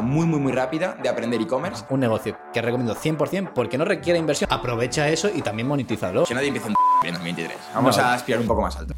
[0.00, 1.84] forma muy, muy, muy rápida de aprender e-commerce.
[1.90, 4.48] Un negocio que recomiendo 100% porque no requiere inversión.
[4.52, 6.24] Aprovecha eso y también monetízalo.
[6.24, 6.74] Que nadie empiece en
[7.14, 7.56] 2023.
[7.74, 8.02] Vamos No.
[8.02, 8.94] a aspirar un poco más alto.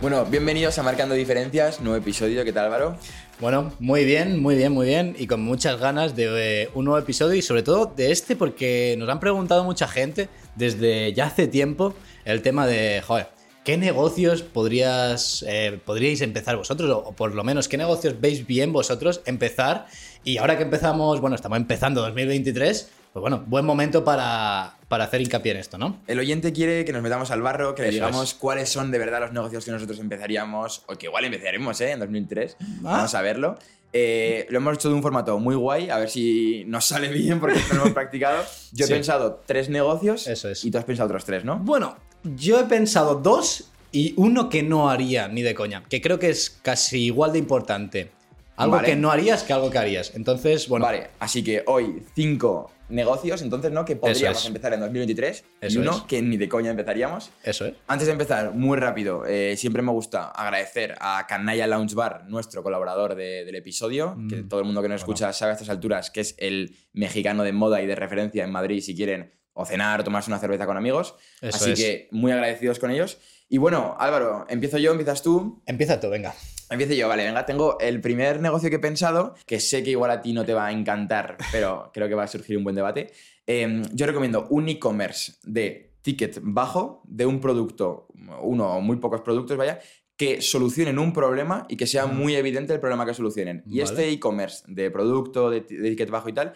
[0.00, 2.44] Bueno, bienvenidos a Marcando Diferencias, nuevo episodio.
[2.44, 2.96] ¿Qué tal, Álvaro?
[3.40, 5.16] Bueno, muy bien, muy bien, muy bien.
[5.18, 8.96] Y con muchas ganas de eh, un nuevo episodio y sobre todo de este porque
[8.98, 11.94] nos han preguntado mucha gente desde ya hace tiempo
[12.24, 13.28] el tema de, joder,
[13.64, 16.90] ¿qué negocios podrías, eh, podríais empezar vosotros?
[16.90, 19.86] O, o por lo menos, ¿qué negocios veis bien vosotros empezar?
[20.24, 25.20] Y ahora que empezamos, bueno, estamos empezando 2023, pues bueno, buen momento para, para hacer
[25.20, 26.00] hincapié en esto, ¿no?
[26.08, 28.34] El oyente quiere que nos metamos al barro, que le digamos es.
[28.34, 31.92] cuáles son de verdad los negocios que nosotros empezaríamos, o que igual empezaremos ¿eh?
[31.92, 32.56] en 2003.
[32.60, 32.64] Ah.
[32.80, 33.56] Vamos a verlo.
[33.96, 37.38] Eh, lo hemos hecho de un formato muy guay, a ver si nos sale bien
[37.38, 38.42] porque esto lo hemos practicado.
[38.72, 40.64] Yo he pensado tres negocios Eso es.
[40.64, 41.60] y tú has pensado otros tres, ¿no?
[41.60, 46.18] Bueno, yo he pensado dos y uno que no haría ni de coña, que creo
[46.18, 48.10] que es casi igual de importante.
[48.56, 48.88] Algo Vale.
[48.88, 50.12] que no harías que algo que harías.
[50.14, 53.84] Entonces, bueno, Vale, así que hoy cinco negocios, entonces, ¿no?
[53.84, 54.46] Que podríamos es.
[54.46, 56.02] empezar en 2023 Eso y uno es.
[56.02, 57.30] que ni de coña empezaríamos.
[57.42, 57.74] eso es.
[57.88, 62.62] Antes de empezar, muy rápido, eh, siempre me gusta agradecer a Canalla Lounge Bar, nuestro
[62.62, 65.70] colaborador de- del episodio, que Mm, todo el mundo que nos escucha sabe a estas
[65.70, 69.64] alturas que es el mexicano de moda y de referencia en Madrid si quieren o
[69.64, 71.14] cenar o tomarse una cerveza con amigos.
[71.40, 71.78] Eso Así es.
[71.78, 73.18] que muy agradecidos con ellos.
[73.48, 75.62] Y bueno, Álvaro, empiezo yo, empiezas tú.
[75.66, 76.34] Empieza tú, venga.
[76.70, 80.10] Empiezo yo, vale, venga, tengo el primer negocio que he pensado, que sé que igual
[80.10, 82.74] a ti no te va a encantar, pero creo que va a surgir un buen
[82.74, 83.12] debate.
[83.46, 88.08] Eh, yo recomiendo un e-commerce de ticket bajo, de un producto,
[88.42, 89.78] uno o muy pocos productos, vaya,
[90.16, 93.62] que solucionen un problema y que sea muy evidente el problema que solucionen.
[93.66, 96.54] Y este e-commerce de producto, de, ti- de ticket bajo y tal,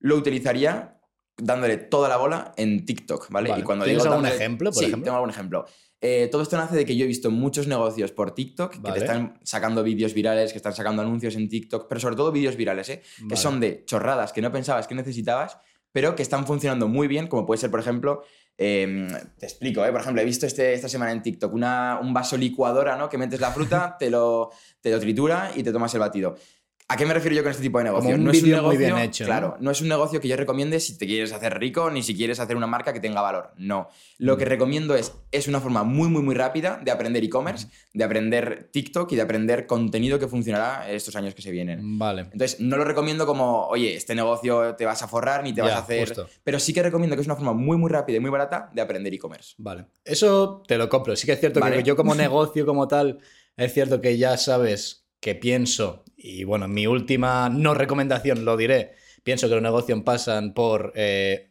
[0.00, 0.98] lo utilizaría
[1.36, 3.50] dándole toda la bola en TikTok, ¿vale?
[3.50, 3.60] Vale.
[3.60, 5.04] Y cuando ¿Tienes digo algún dándole- ejemplo, por sí, ejemplo?
[5.04, 5.64] tengo algún ejemplo.
[6.06, 8.98] Eh, todo esto nace de que yo he visto muchos negocios por TikTok que te
[8.98, 12.90] están sacando vídeos virales, que están sacando anuncios en TikTok, pero sobre todo vídeos virales,
[12.90, 13.02] ¿eh?
[13.26, 15.56] que son de chorradas que no pensabas que necesitabas,
[15.92, 18.22] pero que están funcionando muy bien, como puede ser, por ejemplo,
[18.58, 19.92] eh, te explico, ¿eh?
[19.92, 23.08] por ejemplo, he visto este, esta semana en TikTok una, un vaso licuadora, ¿no?
[23.08, 24.50] Que metes la fruta, te lo,
[24.82, 26.36] te lo tritura y te tomas el batido.
[26.86, 28.14] ¿A qué me refiero yo con este tipo de negocio?
[28.14, 29.28] un no es un muy negocio, bien hecho, ¿no?
[29.28, 32.14] Claro, no es un negocio que yo recomiende si te quieres hacer rico ni si
[32.14, 33.52] quieres hacer una marca que tenga valor.
[33.56, 33.88] No.
[34.18, 34.38] Lo Mm.
[34.38, 38.68] que recomiendo es, es una forma muy, muy, muy rápida de aprender e-commerce, de aprender
[38.70, 41.98] TikTok y de aprender contenido que funcionará estos años que se vienen.
[41.98, 42.22] Vale.
[42.32, 45.72] Entonces, no lo recomiendo como, oye, este negocio te vas a forrar ni te vas
[45.72, 46.06] a hacer.
[46.08, 46.28] justo.
[46.44, 48.82] Pero sí que recomiendo que es una forma muy, muy rápida y muy barata de
[48.82, 49.54] aprender e-commerce.
[49.56, 49.86] Vale.
[50.04, 51.16] Eso te lo compro.
[51.16, 51.78] Sí que es cierto Vale.
[51.78, 53.20] que yo como negocio como tal,
[53.56, 58.92] es cierto que ya sabes que pienso, y bueno, mi última no recomendación lo diré,
[59.22, 61.50] pienso que los negocios pasan por eh,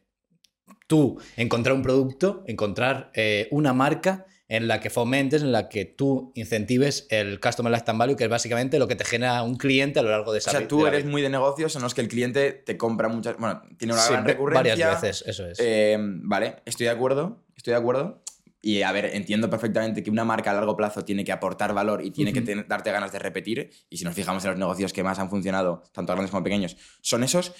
[0.87, 5.85] tú encontrar un producto, encontrar eh, una marca en la que fomentes, en la que
[5.85, 9.99] tú incentives el Customer Lifetime Value, que es básicamente lo que te genera un cliente
[9.99, 11.11] a lo largo de O esa sea, vi- tú eres vida.
[11.11, 13.37] muy de negocios en los que el cliente te compra muchas.
[13.37, 14.73] Bueno, tiene una Sí, gran recurrencia.
[14.87, 15.59] varias veces, eso es.
[15.59, 18.22] Eh, vale, estoy de acuerdo, estoy de acuerdo.
[18.65, 22.01] Y a ver, entiendo perfectamente que una marca a largo plazo tiene que aportar valor
[22.01, 23.69] y tiene que darte ganas de repetir.
[23.89, 26.77] Y si nos fijamos en los negocios que más han funcionado, tanto grandes como pequeños,
[27.01, 27.53] son esos.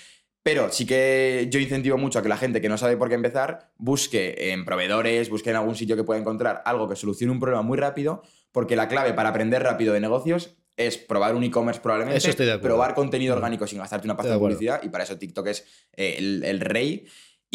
[0.43, 3.15] Pero sí que yo incentivo mucho a que la gente que no sabe por qué
[3.15, 7.39] empezar busque en proveedores, busque en algún sitio que pueda encontrar algo que solucione un
[7.41, 11.81] problema muy rápido, porque la clave para aprender rápido de negocios es probar un e-commerce
[11.81, 12.75] probablemente, Eso estoy de acuerdo.
[12.75, 15.65] probar contenido orgánico sin gastarte una pasta de publicidad y para eso TikTok es
[15.97, 17.05] eh, el, el rey.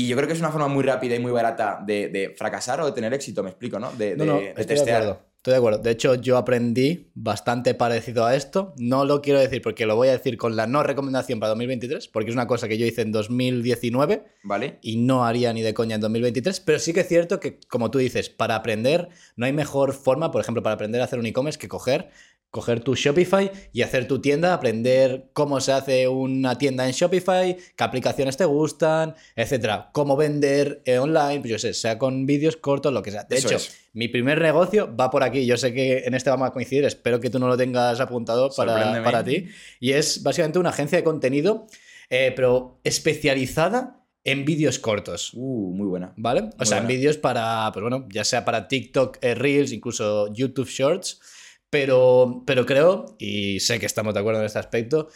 [0.01, 2.81] Y yo creo que es una forma muy rápida y muy barata de, de fracasar
[2.81, 3.91] o de tener éxito, me explico, ¿no?
[3.91, 5.03] De, No, de- no, de estoy de testear.
[5.03, 5.27] acuerdo.
[5.39, 5.79] Estoy de acuerdo.
[5.79, 8.75] De hecho, yo aprendí bastante parecido a esto.
[8.77, 12.07] No lo quiero decir porque lo voy a decir con la no recomendación para 2023,
[12.09, 14.79] porque es una cosa que yo hice en 2019 ¿Vale?
[14.83, 16.61] y no haría ni de coña en 2023.
[16.61, 20.31] Pero sí que es cierto que, como tú dices, para aprender no hay mejor forma,
[20.31, 22.11] por ejemplo, para aprender a hacer un e-commerce que coger.
[22.51, 27.57] Coger tu Shopify y hacer tu tienda, aprender cómo se hace una tienda en Shopify,
[27.77, 29.91] qué aplicaciones te gustan, etcétera.
[29.93, 33.25] Cómo vender eh, online, pues yo sé, sea con vídeos cortos, lo que sea.
[33.25, 33.77] De Eso hecho, es.
[33.93, 35.45] mi primer negocio va por aquí.
[35.45, 38.49] Yo sé que en este vamos a coincidir, espero que tú no lo tengas apuntado
[38.57, 39.47] para, para ti.
[39.79, 41.67] Y es básicamente una agencia de contenido,
[42.09, 45.33] eh, pero especializada en vídeos cortos.
[45.35, 46.13] Uh, muy buena.
[46.17, 46.41] ¿Vale?
[46.41, 50.33] O Muy sea, en vídeos para, pues bueno, ya sea para TikTok, eh, Reels, incluso
[50.33, 51.21] YouTube Shorts.
[51.71, 55.09] Pero, pero creo, y sé que estamos de acuerdo en este aspecto,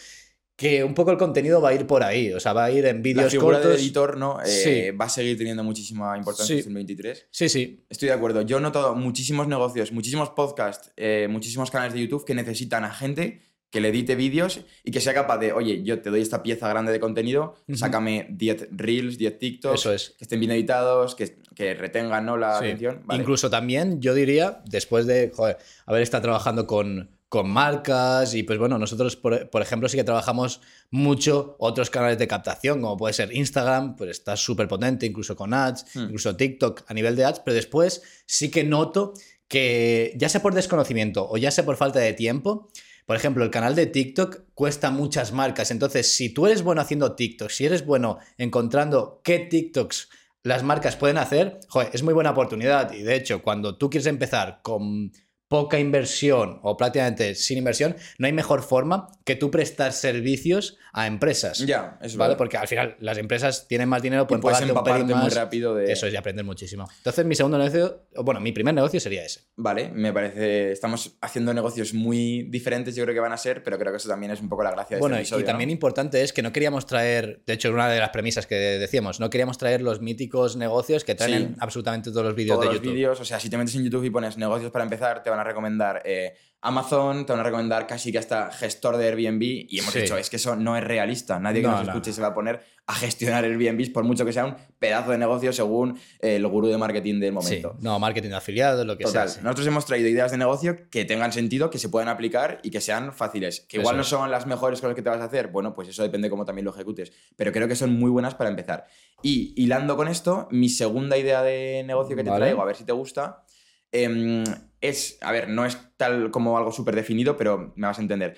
[0.55, 2.33] que un poco el contenido va a ir por ahí.
[2.33, 3.65] O sea, va a ir en vídeos cortos.
[3.65, 4.41] del editor, ¿no?
[4.43, 4.91] Eh, Sí.
[4.97, 6.61] Va a seguir teniendo muchísima importancia Sí.
[6.61, 7.27] en 2023.
[7.31, 7.85] Sí, sí.
[7.89, 8.43] Estoy de acuerdo.
[8.43, 12.93] Yo he notado muchísimos negocios, muchísimos podcasts, eh, muchísimos canales de YouTube que necesitan a
[12.93, 13.41] gente
[13.73, 16.69] que le edite vídeos y que sea capaz de, oye, yo te doy esta pieza
[16.69, 20.11] grande de contenido, sácame 10 reels, 10 TikToks, Eso es.
[20.19, 22.37] que estén bien editados, que, que retengan ¿no?
[22.37, 22.67] la Sí.
[22.67, 23.01] atención.
[23.07, 23.21] Vale.
[23.23, 28.59] Incluso también, yo diría, después de joder, haber estado trabajando con, con marcas y pues
[28.59, 30.61] bueno, nosotros, por, por ejemplo, sí que trabajamos
[30.91, 35.55] mucho otros canales de captación, como puede ser Instagram, pues está súper potente, incluso con
[35.55, 36.03] ads, Hmm.
[36.05, 39.15] incluso TikTok a nivel de ads, pero después sí que noto
[39.49, 42.69] que ya sea por desconocimiento o ya sea por falta de tiempo,
[43.07, 45.71] por ejemplo, el canal de TikTok cuesta muchas marcas.
[45.71, 50.09] Entonces, si tú eres bueno haciendo TikTok, si eres bueno encontrando qué TikToks
[50.45, 52.93] las marcas pueden hacer, joder, es muy buena oportunidad.
[52.93, 55.13] Y de hecho, cuando tú quieres empezar con
[55.53, 61.07] poca inversión o prácticamente sin inversión, no hay mejor forma que tú prestar servicios a
[61.07, 61.59] empresas.
[61.59, 62.37] Ya, eso ¿Vale?
[62.37, 65.93] Porque al final las empresas tienen más dinero, Y pueden puedes empaparte muy rápido de...
[65.93, 66.89] Eso es, y aprender muchísimo.
[66.99, 69.43] Entonces, mi segundo negocio, bueno, mi primer negocio sería ese.
[69.57, 70.73] Vale, me parece.
[70.73, 74.09] Estamos haciendo negocios muy diferentes, yo creo que van a ser, pero creo que eso
[74.09, 75.45] también es un poco la gracia de Bueno, este episodio.
[75.45, 75.73] y también ¿no?
[75.73, 79.29] importante es que no queríamos traer, de hecho, una de las premisas que decíamos, no
[79.31, 81.55] queríamos traer los míticos negocios que traen Sí.
[81.61, 82.95] absolutamente todos los vídeos Todos de los YouTube.
[82.95, 85.41] vídeos, o sea, si te metes en YouTube y pones negocios para empezar, te van
[85.41, 86.35] a recomendar eh,
[86.65, 90.03] Amazon, te van a recomendar casi que hasta gestor de Airbnb, y hemos Sí.
[90.03, 91.41] dicho, es que eso no es realista.
[91.41, 92.15] Nadie que No, nos no, escuche no.
[92.15, 95.53] se va a poner a gestionar Airbnb, por mucho que sea un pedazo de negocio
[95.53, 97.77] según eh, el gurú de marketing del Sí, momento.
[97.81, 99.39] no, marketing de afiliados, lo que Total, sea.
[99.39, 99.45] sí.
[99.45, 102.81] nosotros hemos traído ideas de negocio que tengan sentido, que se puedan aplicar y que
[102.81, 103.67] sean fáciles.
[103.69, 106.05] Que igual no son las mejores cosas que te vas a hacer, bueno, pues eso
[106.05, 107.13] depende cómo también lo ejecutes.
[107.35, 108.87] Pero creo que son muy buenas para empezar.
[109.21, 112.45] Y hilando con esto, mi segunda idea de negocio que te Vale.
[112.45, 113.43] traigo, a ver si te gusta,
[113.91, 114.45] em,
[114.83, 118.37] es, a ver, no es tal como algo súper definido, pero me vas a entender.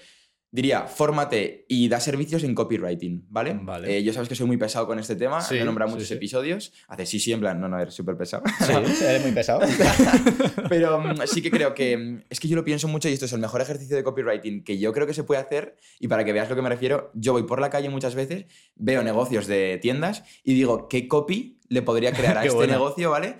[0.50, 3.58] Diría, fórmate y da servicios en copywriting, ¿vale?
[3.60, 3.96] Vale.
[3.96, 6.06] Eh, yo sabes que soy muy pesado con este tema, Sí, he nombrado sí, muchos
[6.06, 6.14] sí.
[6.14, 6.72] episodios.
[6.86, 8.44] Hace sí, sí, en plan, no, no, eres súper pesado.
[8.64, 8.72] Sí,
[9.04, 9.62] eres muy pesado.
[10.68, 13.24] Pero mm, sí que creo que mm, es que yo lo pienso mucho y esto
[13.24, 16.24] es el mejor ejercicio de copywriting que yo creo que se puede hacer y para
[16.24, 18.46] que veas lo que me refiero, yo voy por la calle muchas veces,
[18.76, 23.38] veo negocios de tiendas y digo, ¿qué copy le podría crear a este negocio, ¿vale?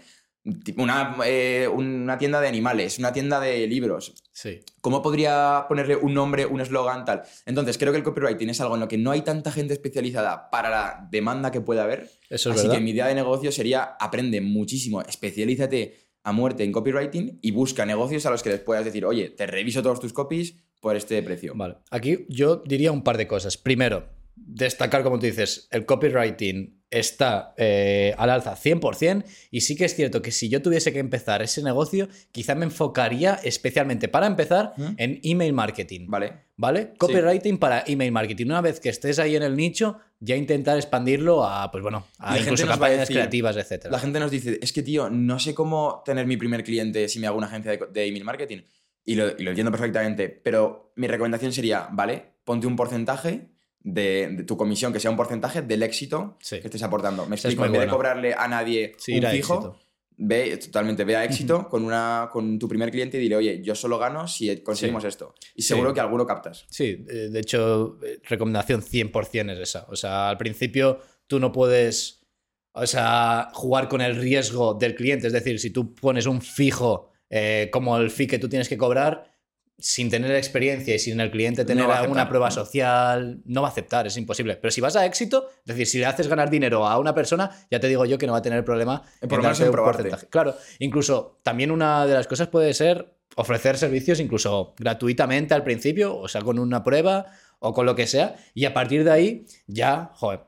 [0.76, 4.14] Una, eh, una tienda de animales, una tienda de libros.
[4.32, 4.60] Sí.
[4.82, 7.22] ¿Cómo podría ponerle un nombre, un eslogan, tal?
[7.46, 10.50] Entonces, creo que el copywriting es algo en lo que no hay tanta gente especializada
[10.50, 12.10] para la demanda que puede haber.
[12.28, 12.74] Eso es Así verdad.
[12.78, 17.86] que mi idea de negocio sería aprende muchísimo, especialízate a muerte en copywriting y busca
[17.86, 21.22] negocios a los que les puedas decir, oye, te reviso todos tus copies por este
[21.22, 21.52] precio.
[21.54, 21.76] Vale.
[21.90, 23.56] Aquí yo diría un par de cosas.
[23.56, 29.84] Primero, destacar, como tú dices, el copywriting está eh, al alza 100% y sí que
[29.84, 34.26] es cierto que si yo tuviese que empezar ese negocio, quizá me enfocaría especialmente para
[34.28, 34.94] empezar ¿Mm?
[34.98, 36.06] en email marketing.
[36.08, 36.44] Vale.
[36.56, 36.94] ¿Vale?
[36.98, 38.46] Copywriting para email marketing.
[38.46, 42.38] Una vez que estés ahí en el nicho, ya intentar expandirlo a, pues bueno, a
[42.38, 43.86] incluso campañas decir- creativas, etc.
[43.90, 47.18] La gente nos dice, es que tío, no sé cómo tener mi primer cliente si
[47.18, 48.58] me hago una agencia de email marketing.
[49.04, 53.48] Y lo, y lo entiendo perfectamente, pero mi recomendación sería, vale, ponte un porcentaje
[53.86, 56.58] de, de tu comisión, que sea un porcentaje del éxito Sí.
[56.58, 57.26] que estés aportando.
[57.26, 59.78] Me explico, en vez de cobrarle a nadie Sí, un fijo, éxito.
[60.16, 63.74] ve totalmente, ve a éxito con, una, con tu primer cliente y dile, oye, yo
[63.74, 65.34] solo gano si conseguimos esto.
[65.54, 66.64] Y seguro que alguno captas.
[66.70, 69.86] Sí, eh, de hecho, eh, recomendación 100% es esa.
[69.90, 72.24] O sea, al principio tú no puedes,
[72.72, 75.26] o sea, jugar con el riesgo del cliente.
[75.26, 78.78] Es decir, si tú pones un fijo eh, como el fee que tú tienes que
[78.78, 79.33] cobrar,
[79.78, 82.54] sin tener experiencia y sin el cliente tener No alguna aceptar, prueba no.
[82.54, 84.56] social, no va a aceptar, es imposible.
[84.56, 87.50] Pero si vas a éxito, es decir, si le haces ganar dinero a una persona,
[87.70, 89.78] ya te digo yo que no va a tener problema Eh, por menos darte en
[89.78, 90.26] un porcentaje.
[90.28, 96.16] Claro, incluso también una de las cosas puede ser ofrecer servicios incluso gratuitamente al principio,
[96.16, 97.26] o sea, con una prueba
[97.58, 100.40] o con lo que sea, y a partir de ahí ya, joder,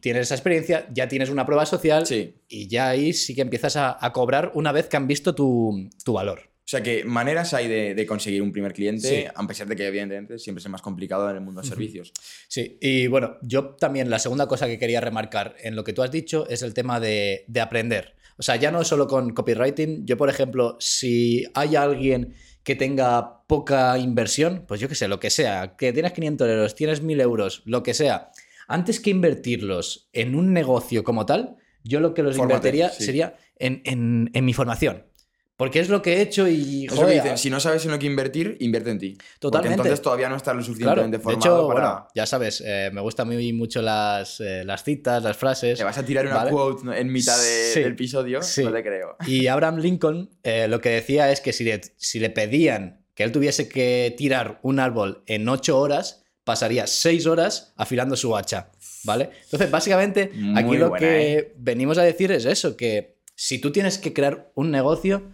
[0.00, 2.34] tienes esa experiencia, ya tienes una prueba social Sí.
[2.48, 5.88] y ya ahí sí que empiezas a, a cobrar una vez que han visto tu,
[6.04, 6.50] tu valor.
[6.72, 9.24] O sea que maneras hay de, de conseguir un primer cliente, Sí.
[9.34, 12.14] a pesar de que evidentemente siempre es más complicado en el mundo de servicios.
[12.48, 16.02] Sí, y bueno, yo también la segunda cosa que quería remarcar en lo que tú
[16.02, 18.14] has dicho es el tema de, de aprender.
[18.38, 23.42] O sea, ya no solo con copywriting, yo por ejemplo, si hay alguien que tenga
[23.46, 27.20] poca inversión, pues yo qué sé, lo que sea, que tienes 500 euros, tienes 1000
[27.20, 28.30] euros, lo que sea,
[28.66, 33.04] antes que invertirlos en un negocio como tal, yo lo que los Fórmate, invertiría sí.
[33.04, 35.04] sería en, en- en mi formación.
[35.62, 36.86] Porque es lo que he hecho y...
[36.86, 39.16] Es lo que joder, dicen, si no sabes en lo que invertir, invierte en ti.
[39.38, 39.76] Totalmente.
[39.76, 41.80] Porque entonces todavía no estás lo Claro, suficientemente de formado hecho, para...
[41.88, 45.78] bueno, ya sabes, eh, me gustan muy mucho las, eh, las citas, las frases.
[45.78, 46.50] Te vas a tirar una ¿vale?
[46.50, 48.64] quote en mitad de- Sí, del episodio, sí.
[48.64, 49.16] no te creo.
[49.24, 53.22] Y Abraham Lincoln eh, lo que decía es que si le, si le pedían que
[53.22, 58.72] él tuviese que tirar un árbol en ocho horas, pasaría seis horas afilando su hacha,
[59.04, 59.30] ¿vale?
[59.44, 63.70] Entonces, básicamente, Muy aquí lo buena, que venimos a decir es eso, que si tú
[63.70, 65.30] tienes que crear un negocio,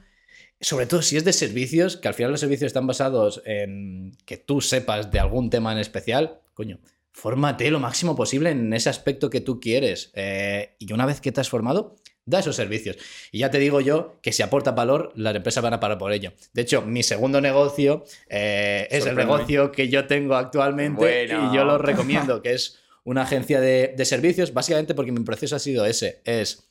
[0.60, 4.36] sobre todo si es de servicios, que al final los servicios están basados en que
[4.36, 6.80] tú sepas de algún tema en especial, coño,
[7.12, 10.10] fórmate lo máximo posible en ese aspecto que tú quieres.
[10.14, 12.96] Eh, y una vez que te has formado, da esos servicios.
[13.32, 16.12] Y ya te digo yo que si aporta valor, las empresas van a pagar por
[16.12, 16.32] ello.
[16.52, 21.64] De hecho, mi segundo negocio eh, es el negocio que yo tengo actualmente y yo
[21.64, 25.86] lo recomiendo, que es una agencia de, de, servicios, básicamente porque mi proceso ha sido
[25.86, 26.67] ese, es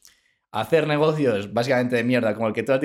[0.51, 2.81] hacer negocios básicamente de mierda, como el que tú has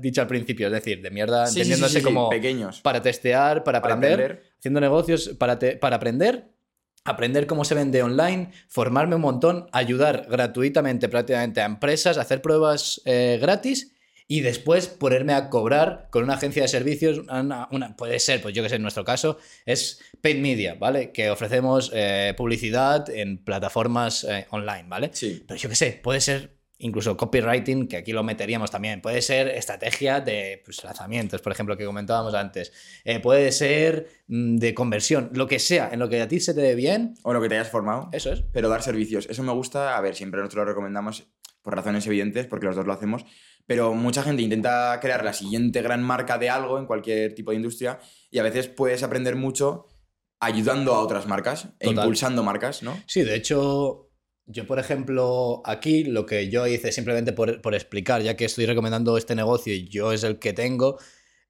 [0.00, 2.80] dicho al principio, es decir, de mierda, entendiéndose como pequeños.
[2.80, 6.52] Para testear, para aprender, haciendo negocios para, para aprender,
[7.04, 13.00] aprender cómo se vende online, formarme un montón, ayudar gratuitamente prácticamente a empresas, hacer pruebas
[13.04, 13.92] eh, gratis
[14.28, 18.62] y después ponerme a cobrar con una agencia de servicios, una, puede ser, pues yo
[18.62, 21.12] que sé, en nuestro caso, es Paid Media, ¿vale?
[21.12, 25.10] Que ofrecemos eh, publicidad en plataformas eh, online, ¿vale?
[25.12, 25.44] Sí.
[25.46, 29.00] Pero yo que sé, puede ser incluso copywriting, que aquí lo meteríamos también.
[29.00, 32.72] Puede ser estrategia de pues, lanzamientos, por ejemplo, que comentábamos antes.
[33.04, 36.54] Eh, puede ser mm, de conversión, lo que sea, en lo que a ti se
[36.54, 37.14] te dé bien.
[37.22, 38.08] O lo que te hayas formado.
[38.12, 38.42] Eso es.
[38.52, 39.26] Pero dar servicios.
[39.30, 39.96] Eso me gusta.
[39.96, 41.26] A ver, siempre nosotros lo recomendamos
[41.62, 43.24] por razones evidentes, porque los dos lo hacemos.
[43.66, 47.56] Pero mucha gente intenta crear la siguiente gran marca de algo en cualquier tipo de
[47.56, 47.98] industria
[48.30, 49.88] y a veces puedes aprender mucho
[50.38, 52.96] ayudando a otras marcas e impulsando marcas, ¿no?
[53.06, 54.05] Sí, de hecho,
[54.46, 59.18] yo, por ejemplo, aquí lo que yo hice simplemente por, explicar, ya que estoy recomendando
[59.18, 60.98] este negocio y yo es el que tengo,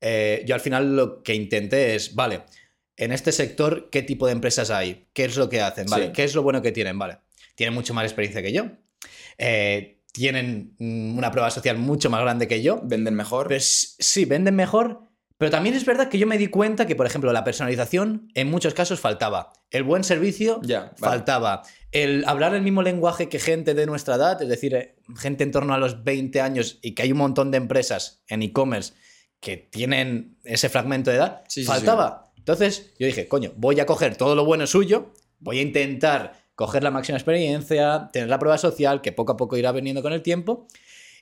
[0.00, 2.42] eh, yo al final lo que intenté es, vale,
[2.96, 5.08] en este sector, ¿qué tipo de empresas hay?
[5.12, 5.86] ¿Qué es lo que hacen?
[5.86, 6.12] ¿Vale?
[6.12, 6.98] ¿Qué es lo bueno que tienen?
[6.98, 7.18] Vale.
[7.54, 8.68] Tienen mucho más experiencia que yo.
[9.36, 12.80] Eh, tienen mm, una prueba social mucho más grande que yo.
[12.82, 13.48] ¿Venden mejor?
[13.48, 15.06] Pues sí, venden mejor,
[15.38, 18.50] pero también es verdad que yo me di cuenta que, por ejemplo, la personalización en
[18.50, 19.52] muchos casos faltaba.
[19.70, 20.60] El buen servicio
[20.96, 21.62] faltaba.
[21.92, 25.52] El hablar el mismo lenguaje que gente de nuestra edad, es decir, eh, gente en
[25.52, 28.94] torno a los 20 años y que hay un montón de empresas en e-commerce
[29.40, 32.32] que tienen ese fragmento de edad, faltaba.
[32.36, 36.82] Entonces yo dije, coño, voy a coger todo lo bueno suyo, voy a intentar coger
[36.82, 40.22] la máxima experiencia, tener la prueba social, que poco a poco irá veniendo con el
[40.22, 40.66] tiempo,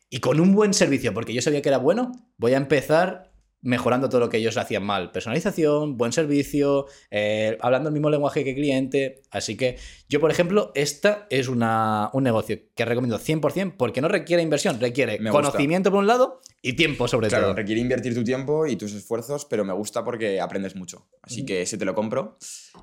[0.09, 3.34] y con un buen servicio, porque yo sabía que era bueno, voy a empezar
[3.65, 5.11] mejorando todo lo que ellos hacían mal.
[5.11, 9.23] Personalización, buen servicio, eh, hablando el mismo lenguaje que el cliente.
[9.31, 9.79] Así que
[10.09, 14.79] yo, por ejemplo, esta es una, un negocio que recomiendo 100% porque no requiere inversión,
[14.79, 17.55] requiere conocimiento por un lado y tiempo sobre claro, todo.
[17.55, 21.09] requiere invertir tu tiempo y tus esfuerzos, pero me gusta porque aprendes mucho.
[21.23, 22.37] Así que ese te lo compro.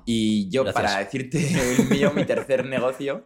[0.04, 3.24] Y yo, para decirte el mío, mi tercer negocio,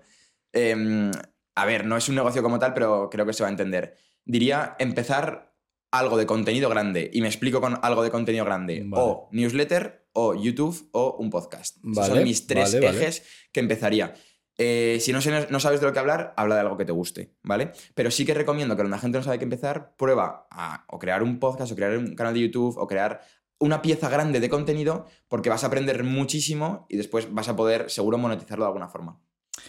[0.53, 1.11] em,
[1.55, 3.97] a ver, no es un negocio como tal, pero creo que se va a entender.
[4.27, 5.56] Diría empezar
[5.91, 10.35] algo de contenido grande y me explico con algo de contenido grande, o newsletter, o
[10.35, 11.77] YouTube, o un podcast.
[11.95, 14.15] son mis tres ejes que empezaría.
[14.59, 15.19] Eh, si no,
[15.51, 17.73] no, sabes de lo que hablar, habla de algo que te guste, ¿vale?
[17.95, 20.99] Pero sí que recomiendo que cuando la gente no sabe qué empezar, prueba a o
[20.99, 23.21] crear un podcast, o crear un canal de YouTube, o crear
[23.59, 27.91] una pieza grande de contenido, porque vas a aprender muchísimo y después vas a poder
[27.91, 29.21] seguro monetizarlo de alguna forma.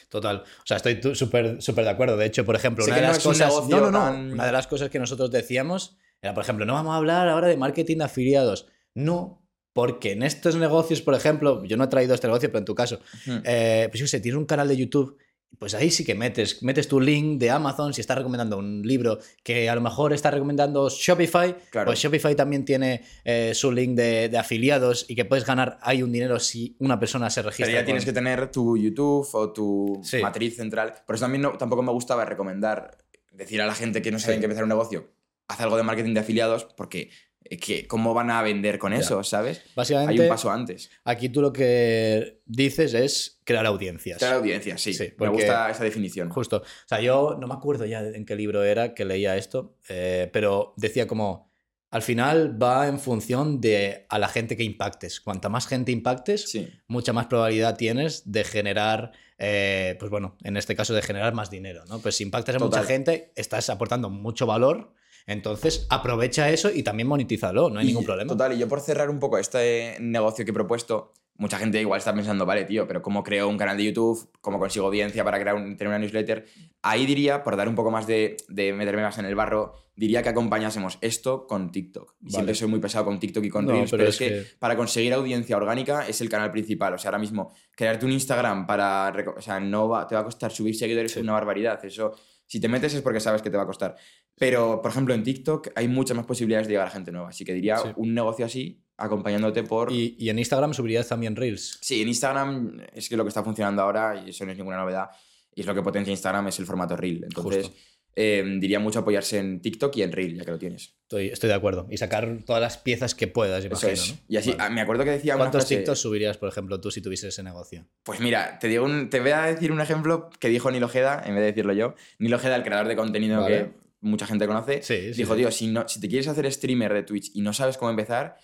[0.09, 0.43] Total.
[0.43, 2.15] O sea, estoy súper súper de acuerdo.
[2.15, 3.53] De hecho, por ejemplo, una de las cosas.
[3.67, 6.97] No, no, Una de las cosas que nosotros decíamos era, por ejemplo, no vamos a
[6.97, 8.67] hablar ahora de marketing de afiliados.
[8.93, 12.65] No, porque en estos negocios, por ejemplo, yo no he traído este negocio, pero en
[12.65, 12.99] tu caso,
[13.43, 15.17] eh, pues yo sé, tienes un canal de YouTube,
[15.59, 19.19] pues ahí sí que metes, metes tu link de Amazon si estás recomendando un libro
[19.43, 21.55] que a lo mejor está recomendando Shopify,
[21.85, 26.11] pues Shopify también tiene eh, su link de, afiliados y que puedes ganar ahí un
[26.11, 27.67] dinero si una persona se registra.
[27.67, 30.93] Pero ya tienes que tener tu YouTube o tu matriz central.
[31.05, 32.97] Por eso también no, tampoco me gustaba recomendar,
[33.31, 35.09] decir a la gente que no saben que empezar un negocio,
[35.47, 37.09] haz algo de marketing de afiliados porque
[37.55, 39.61] que, ¿cómo van a vender con eso, sabes?
[39.75, 40.89] Básicamente, Hay un paso antes.
[41.03, 44.17] Aquí tú lo que dices es crear audiencias.
[44.17, 44.97] Crear audiencias, sí.
[45.17, 46.29] me gusta esa definición.
[46.29, 46.57] Justo.
[46.57, 50.29] O sea, yo no me acuerdo ya en qué libro era que leía esto, eh,
[50.33, 51.49] pero decía como,
[51.89, 55.21] al final va en función de a la gente que impactes.
[55.21, 60.75] Cuanta más gente impactes, mucha más probabilidad tienes de generar, eh, pues bueno, en este
[60.75, 61.99] caso de generar más dinero, ¿no?
[61.99, 64.96] Pues si impactas a mucha gente, estás aportando mucho valor
[65.27, 68.29] entonces, aprovecha eso y también monetízalo, no hay ningún problema.
[68.29, 71.99] Total, y yo por cerrar un poco este negocio que he propuesto, mucha gente igual
[71.99, 74.29] está pensando, vale, tío, pero ¿cómo creo un canal de YouTube?
[74.41, 76.45] ¿Cómo consigo audiencia para crear un, tener una newsletter?
[76.81, 80.29] Ahí diría, por dar un poco más de, meterme más en el barro, diría que
[80.29, 82.15] acompañásemos esto con TikTok.
[82.27, 85.57] Siempre soy muy pesado con TikTok y con Reels, pero, es, que, para conseguir audiencia
[85.57, 86.93] orgánica es el canal principal.
[86.93, 89.13] O sea, ahora mismo, crearte un Instagram para...
[89.35, 91.83] O sea, no va, te va a costar subir seguidores una barbaridad.
[91.85, 92.13] Eso
[92.47, 93.95] si te metes es porque sabes que te va a costar.
[94.39, 97.29] Pero, por ejemplo, en TikTok hay muchas más posibilidades de llegar a gente nueva.
[97.29, 99.91] Así que diría un negocio así, acompañándote por...
[99.91, 101.77] ¿Y, en Instagram subirías también Reels?
[101.81, 104.77] Sí, en Instagram es que lo que está funcionando ahora, y eso no es ninguna
[104.77, 105.09] novedad,
[105.55, 107.23] y es lo que potencia Instagram, es el formato Reel.
[107.23, 107.71] Entonces,
[108.19, 110.95] eh, diría mucho apoyarse en TikTok y en Reel, ya que lo tienes.
[111.03, 111.87] Estoy, estoy de acuerdo.
[111.91, 114.09] Y sacar todas las piezas que puedas, Eso imagino, es.
[114.13, 114.17] ¿no?
[114.27, 114.63] Y así, Vale.
[114.63, 117.43] ah, me acuerdo que decía ¿Cuántos frase- TikToks subirías, por ejemplo, tú si tuvieses ese
[117.43, 117.85] negocio?
[118.03, 121.21] Pues mira, te, digo un- te voy a decir un ejemplo que dijo Nilo Ojeda,
[121.23, 121.93] en vez de decirlo yo.
[122.17, 123.55] Nilo Ojeda, el creador de contenido Vale.
[123.57, 125.39] que mucha gente conoce, Sí, sí, dijo, sí.
[125.41, 128.37] tío, si, no, si te quieres hacer streamer de Twitch y no sabes cómo empezar,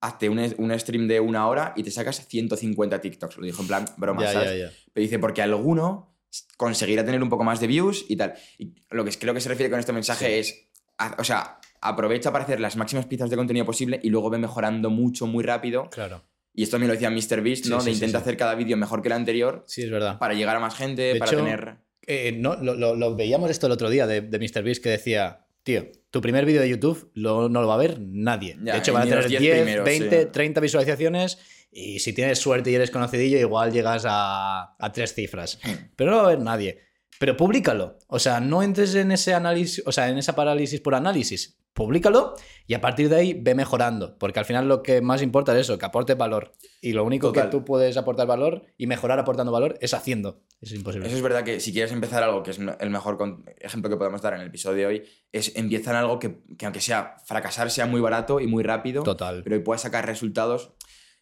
[0.00, 3.36] hazte un, un stream de una hora y te sacas 150 TikToks.
[3.36, 4.22] Lo dijo en plan broma.
[4.32, 6.16] Pero dice, porque alguno
[6.56, 8.34] conseguirá tener un poco más de views y tal.
[8.58, 10.32] Y lo que creo que se refiere con este mensaje Sí.
[10.50, 14.30] es, a- o sea, aprovecha para hacer las máximas piezas de contenido posible y luego
[14.30, 15.88] ve mejorando mucho, muy rápido.
[15.90, 16.22] Claro.
[16.54, 17.80] Y esto me lo decía MrBeast, Sí, ¿no?
[17.80, 20.18] sí, de intenta hacer cada vídeo mejor que el anterior Sí, es verdad.
[20.18, 21.76] para llegar a más gente, De para hecho, tener...
[22.06, 25.46] Eh, no, lo, lo- lo veíamos esto el otro día de, de MrBeast que decía,
[25.62, 28.56] tío, tu primer vídeo de YouTube lo- no lo va a ver nadie.
[28.62, 30.28] Ya, de hecho, van a tener 10 10, primeros, 20, sí.
[30.32, 31.38] 30 visualizaciones
[31.70, 35.58] y si tienes suerte y eres conocidillo, igual llegas a, a tres cifras.
[35.64, 35.90] Hmm.
[35.96, 36.80] Pero no lo va a ver nadie.
[37.18, 37.98] Pero públicalo.
[38.08, 41.59] O sea, no entres en ese análisis, o sea, en esa parálisis por análisis.
[41.72, 42.34] Públicalo
[42.66, 44.18] y a partir de ahí ve mejorando.
[44.18, 46.52] Porque al final lo que más importa es eso, que aporte valor.
[46.80, 47.44] Y lo único Total.
[47.44, 50.42] que tú puedes aportar valor y mejorar aportando valor es haciendo.
[50.60, 51.06] Eso es imposible.
[51.06, 53.18] Eso es verdad que si quieres empezar algo, que es el mejor
[53.60, 56.66] ejemplo que podemos dar en el episodio de hoy, es empieza en algo que, que
[56.66, 59.42] aunque sea fracasar, sea muy barato y muy rápido, Total.
[59.42, 60.72] pero puedas sacar resultados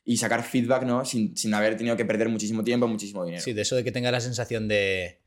[0.05, 1.05] y sacar feedback, ¿no?
[1.05, 3.43] Sin, sin haber tenido que perder muchísimo tiempo, muchísimo dinero.
[3.43, 5.18] Sí, de eso de que tenga la sensación de.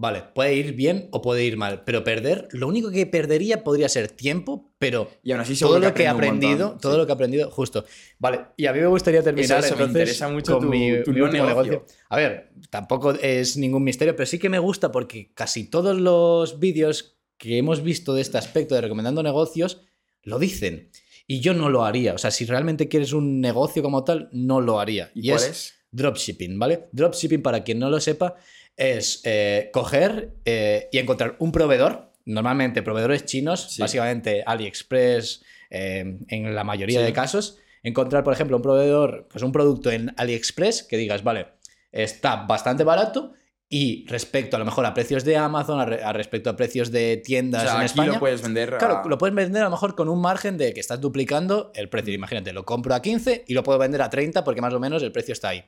[0.00, 3.88] Vale, puede ir bien o puede ir mal, pero perder, lo único que perdería podría
[3.88, 6.98] ser tiempo, pero Y aún así todo lo que he aprendido, montón, todo sí.
[6.98, 7.84] lo que he aprendido, justo.
[8.20, 10.68] Vale, y a mí me gustaría terminar Eso, eso, me entonces interesa mucho con tu-
[10.70, 11.44] mi, tu negocio.
[11.46, 11.84] negocio.
[12.10, 16.60] A ver, tampoco es ningún misterio, pero sí que me gusta porque casi todos los
[16.60, 19.82] vídeos que hemos visto de este aspecto de recomendando negocios
[20.22, 20.90] lo dicen.
[21.26, 22.14] Y yo no lo haría.
[22.14, 25.10] O sea, si realmente quieres un negocio como tal, no lo haría.
[25.14, 25.74] ¿Y, cuál es es?
[25.90, 26.88] Dropshipping, ¿vale?
[26.92, 28.36] Dropshipping, para quien no lo sepa,
[28.78, 33.82] es eh, coger eh, y encontrar un proveedor, normalmente proveedores chinos, Sí.
[33.82, 37.04] básicamente AliExpress, eh, en la mayoría Sí.
[37.06, 41.48] de casos, encontrar, por ejemplo, un proveedor, pues un producto en AliExpress que digas, vale,
[41.92, 43.32] está bastante barato
[43.70, 46.90] y respecto a lo mejor a precios de Amazon, a, re- a respecto a precios
[46.90, 48.12] de O tiendas sea, en aquí España.
[48.12, 50.72] lo puedes vender a- Claro, lo puedes vender a lo mejor con un margen de
[50.72, 52.14] que estás duplicando el precio.
[52.14, 55.02] Imagínate, lo compro a 15 y lo puedo vender a 30 porque más o menos
[55.02, 55.64] el precio está ahí.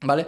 [0.00, 0.26] ¿Vale?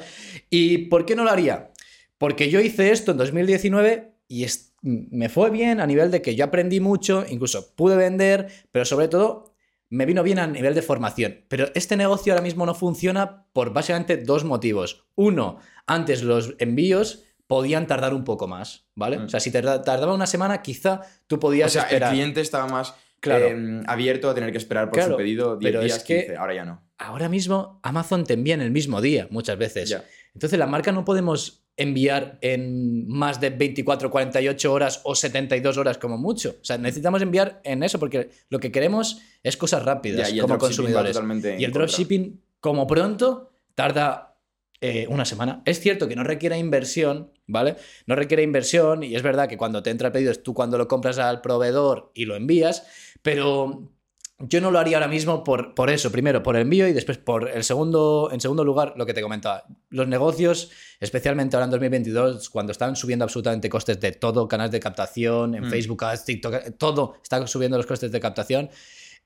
[0.50, 1.70] ¿Y por qué no lo haría?
[2.18, 6.35] Porque yo hice esto en 2019 y es- me fue bien a nivel de que
[6.35, 9.55] yo aprendí mucho, incluso pude vender, pero sobre todo
[9.88, 11.44] me vino bien a nivel de formación.
[11.48, 15.07] Pero este negocio ahora mismo no funciona por básicamente dos motivos.
[15.14, 19.18] Uno, antes los envíos podían tardar un poco más, ¿vale?
[19.18, 19.24] Mm.
[19.24, 22.11] O sea, si te tardaba una semana, quizá tú O podías sea, esperar.
[22.12, 23.46] el cliente estaba más Claro.
[23.46, 26.18] eh, abierto a tener que esperar por Claro, su pedido 10 pero es días, que-
[26.24, 26.83] 15, ahora ya no.
[26.98, 29.96] Ahora mismo Amazon te envía en el mismo día muchas veces.
[30.35, 35.98] Entonces la marca no podemos enviar en más de 24, 48 horas o 72 horas
[35.98, 36.56] como mucho.
[36.60, 40.58] O sea, necesitamos enviar en eso porque lo que queremos es cosas rápidas Ya, como
[40.58, 41.18] consumidores.
[41.58, 44.36] Y el dropshipping, como pronto, tarda
[44.80, 45.62] eh, una semana.
[45.64, 47.76] Es cierto que no requiere inversión, ¿vale?
[48.06, 50.76] No requiere inversión y es verdad que cuando te entra el pedido es tú cuando
[50.78, 52.86] lo compras al proveedor y lo envías,
[53.22, 53.90] pero
[54.38, 57.16] yo no lo haría ahora mismo por, por eso, primero por el envío y después
[57.16, 59.64] por el segundo, en segundo lugar, lo que te comentaba.
[59.88, 60.70] Los negocios,
[61.01, 65.64] especialmente ahora en 2022, cuando están subiendo absolutamente costes de todo, canales de captación, en
[65.66, 65.70] Mm.
[65.70, 68.68] Facebook Ads, TikTok, todo está subiendo los costes de captación.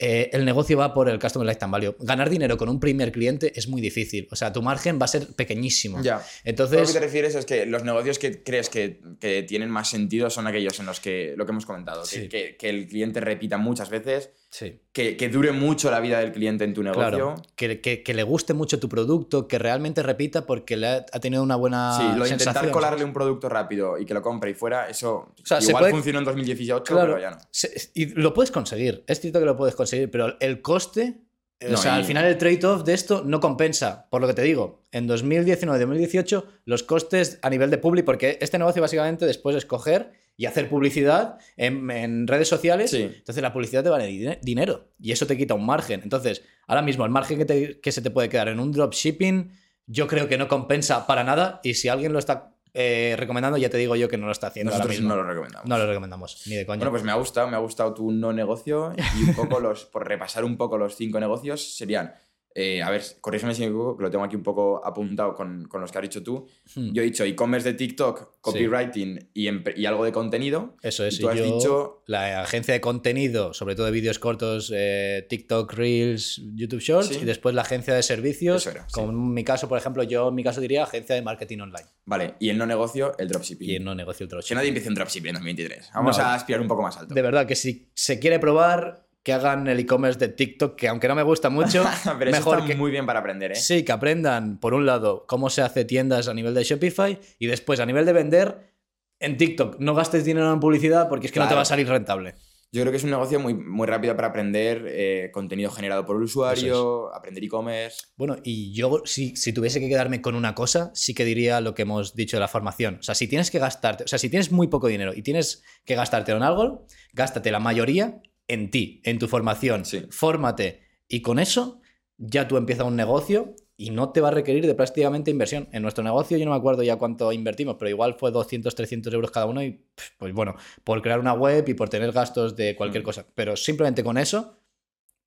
[0.02, 1.94] eh, el negocio va por el Customer Lifetime Value.
[2.00, 4.26] Ganar dinero con un primer cliente es muy difícil.
[4.30, 6.00] O sea, tu margen va a ser pequeñísimo.
[6.00, 6.14] Ya.
[6.14, 9.68] Todo lo que Entonces, te refieres es que los negocios que crees que, que tienen
[9.68, 12.28] más sentido son aquellos en los que, lo que hemos comentado, que- Sí.
[12.30, 14.80] que, que el cliente repita muchas veces, sí.
[14.92, 17.08] que, que dure mucho la vida del cliente en tu negocio.
[17.08, 21.06] Claro, que, que- que le guste mucho tu producto, que realmente repita porque le ha,
[21.12, 23.06] ha tenido una buena Sí, lo de intentar sensación, colarle ¿sabes?
[23.08, 26.24] un producto rápido y que lo compre y fuera, eso sea, igual puede- funcionó en
[26.24, 27.38] 2018, Claro, pero ya no.
[27.50, 31.20] se- y lo puedes conseguir, es cierto que lo puedes conseguir, pero el coste,
[31.66, 34.34] o No, sea, y- al final el trade-off de esto no compensa, por lo que
[34.34, 39.56] te digo, en 2019-2018 los costes a nivel de public, porque este negocio básicamente después
[39.56, 43.02] es coger y hacer publicidad en, en redes sociales, Sí.
[43.02, 46.00] entonces la publicidad te vale dine- dinero y eso te quita un margen.
[46.02, 49.52] Entonces, ahora mismo el margen que, te- que se te puede quedar en un dropshipping
[49.86, 53.68] yo creo que no compensa para nada y si alguien lo está eh, recomendando ya
[53.70, 55.14] te digo yo que no lo está haciendo ahora Nosotros mismo.
[55.14, 55.68] no lo recomendamos.
[55.68, 56.78] No lo recomendamos, ni de coña.
[56.78, 59.84] Bueno, pues me ha gustado, me ha gustado tu no negocio y un poco los,
[59.86, 62.14] por repasar un poco los cinco negocios, serían
[62.54, 65.66] eh, a ver, corrígeme si me equivoco, que lo tengo aquí un poco apuntado con,
[65.68, 66.46] con los que has dicho tú.
[66.74, 66.92] Hmm.
[66.92, 70.76] Yo he dicho e-commerce de TikTok, copywriting y, empre- y algo de contenido.
[70.82, 71.14] Eso es.
[71.18, 75.26] y tú has yo, dicho la agencia de contenido, sobre todo de vídeos cortos, eh,
[75.28, 77.18] TikTok, Reels, YouTube Shorts, Sí.
[77.22, 78.62] y después la agencia de servicios.
[78.66, 78.94] Eso era, sí.
[78.94, 81.86] Como en mi caso, por ejemplo, yo en mi caso diría agencia de marketing online.
[82.04, 83.70] Vale, y el no negocio, el dropshipping.
[83.70, 84.56] Y no negocio el Que dropshipping.
[84.56, 85.90] nadie empiece un dropshipping en 2023.
[85.94, 86.24] Vamos No.
[86.24, 87.14] a aspirar un poco más alto.
[87.14, 91.08] De verdad que si se quiere probar, que hagan el e-commerce de TikTok, que aunque
[91.08, 91.84] no me gusta mucho,
[92.18, 93.56] Pero eso mejor está que, muy bien para aprender, ¿eh?
[93.56, 97.46] Sí, que aprendan, por un lado, cómo se hace tiendas a nivel de Shopify y
[97.46, 98.70] después a nivel de vender
[99.18, 99.78] en TikTok.
[99.78, 102.34] No gastes dinero en publicidad porque es que no te va a salir rentable.
[102.72, 106.16] Yo creo que es un negocio muy, muy rápido para aprender eh, contenido generado por
[106.16, 108.06] el usuario, aprender e-commerce.
[108.16, 111.74] Bueno, y yo, si, si tuviese que quedarme con una cosa, sí que diría lo
[111.74, 112.98] que hemos dicho de la formación.
[113.00, 115.64] O sea, si tienes que gastarte, o sea, si tienes muy poco dinero y tienes
[115.84, 119.84] que gastártelo en algo, gástate la mayoría en ti, en tu formación.
[119.84, 120.02] Sí.
[120.10, 120.80] Fórmate.
[121.08, 121.80] Y con eso
[122.18, 125.68] ya tú empiezas un negocio y no te va a requerir de prácticamente inversión.
[125.72, 129.12] En nuestro negocio yo no me acuerdo ya cuánto invertimos, pero igual fue 200, 300
[129.14, 129.82] euros cada uno y
[130.18, 133.06] pues bueno, por crear una web y por tener gastos de cualquier Mm.
[133.06, 133.26] cosa.
[133.34, 134.58] Pero simplemente con eso,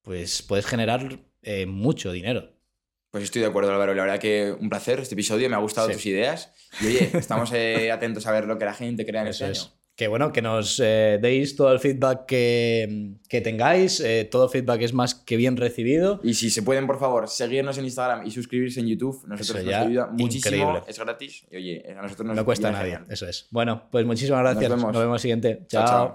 [0.02, 2.50] pues puedes generar eh, mucho dinero.
[3.10, 3.94] Pues estoy de acuerdo, Álvaro.
[3.94, 5.48] La verdad que un placer este episodio.
[5.50, 5.94] Me ha gustado Sí.
[5.94, 6.52] tus ideas.
[6.80, 9.58] Y oye, estamos eh, atentos a ver lo que la gente crea en Eso este
[9.58, 9.72] es.
[9.96, 14.00] Que bueno, que nos eh, deis todo el feedback que, que tengáis.
[14.00, 16.20] eh, todo feedback es más que bien recibido.
[16.24, 19.70] Y si se pueden, por favor, seguirnos en Instagram y suscribirse en YouTube, nosotros Eso
[19.70, 20.56] nos ayuda muchísimo.
[20.56, 20.82] increíble.
[20.88, 21.44] Es gratis.
[21.50, 22.92] Y oye, a nosotros nos No cuesta a nadie.
[22.94, 23.06] genial.
[23.08, 23.46] Eso es.
[23.52, 24.68] Bueno, pues muchísimas gracias.
[24.68, 24.92] vemos.
[24.92, 25.62] Nos vemos siguiente.
[25.68, 25.88] Chao, chao.
[25.88, 26.12] chao.